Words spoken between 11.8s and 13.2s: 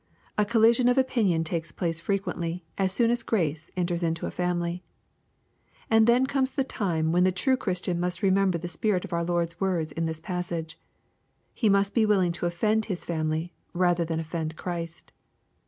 be willing to offend his